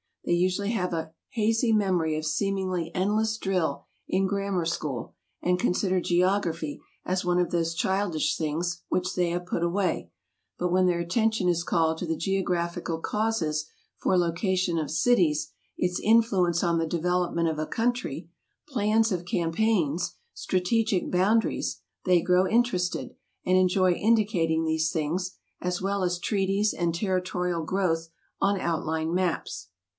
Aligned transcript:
They 0.25 0.31
usually 0.33 0.69
have 0.71 0.93
a 0.93 1.11
hazy 1.29 1.71
memory 1.73 2.15
of 2.17 2.25
seemingly 2.25 2.91
endless 2.95 3.37
drill 3.37 3.85
in 4.07 4.25
grammar 4.27 4.65
school, 4.65 5.13
and 5.43 5.59
consider 5.59 5.99
geography 6.01 6.79
as 7.05 7.25
one 7.25 7.37
of 7.39 7.51
those 7.51 7.73
childish 7.75 8.35
things 8.37 8.81
which 8.89 9.13
they 9.13 9.29
have 9.29 9.45
put 9.47 9.61
away, 9.63 10.09
but 10.57 10.71
when 10.71 10.85
their 10.87 10.99
attention 10.99 11.47
is 11.47 11.63
called 11.63 11.97
to 11.99 12.07
the 12.07 12.15
geographical 12.15 12.99
causes 12.99 13.65
for 13.97 14.17
location 14.17 14.79
of 14.79 14.89
cities, 14.89 15.51
its 15.77 15.99
influence 16.03 16.63
on 16.63 16.79
the 16.79 16.87
development 16.87 17.47
of 17.49 17.59
a 17.59 17.67
country, 17.67 18.29
plans 18.67 19.11
of 19.11 19.25
campaigns, 19.25 20.15
strategic 20.33 21.11
boundaries, 21.11 21.81
they 22.05 22.21
grow 22.21 22.47
interested, 22.47 23.15
and 23.45 23.57
enjoy 23.57 23.91
indicating 23.91 24.65
these 24.65 24.91
things, 24.91 25.35
as 25.59 25.79
well 25.81 26.03
as 26.03 26.17
treaties 26.17 26.73
and 26.73 26.95
territorial 26.95 27.63
growth 27.63 28.09
on 28.39 28.59
outline 28.59 29.13
maps. 29.13 29.67